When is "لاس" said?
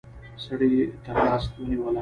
1.25-1.43